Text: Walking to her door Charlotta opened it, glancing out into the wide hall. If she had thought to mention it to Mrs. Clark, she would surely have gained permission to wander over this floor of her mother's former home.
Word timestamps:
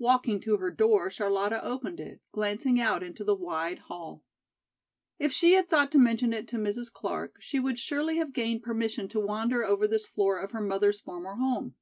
Walking 0.00 0.40
to 0.40 0.56
her 0.56 0.72
door 0.72 1.08
Charlotta 1.08 1.62
opened 1.64 2.00
it, 2.00 2.20
glancing 2.32 2.80
out 2.80 3.04
into 3.04 3.22
the 3.22 3.36
wide 3.36 3.78
hall. 3.78 4.24
If 5.20 5.32
she 5.32 5.52
had 5.52 5.68
thought 5.68 5.92
to 5.92 6.00
mention 6.00 6.32
it 6.32 6.48
to 6.48 6.56
Mrs. 6.56 6.90
Clark, 6.92 7.36
she 7.38 7.60
would 7.60 7.78
surely 7.78 8.16
have 8.16 8.32
gained 8.32 8.64
permission 8.64 9.06
to 9.10 9.20
wander 9.20 9.62
over 9.64 9.86
this 9.86 10.04
floor 10.04 10.40
of 10.40 10.50
her 10.50 10.60
mother's 10.62 10.98
former 10.98 11.36
home. 11.36 11.76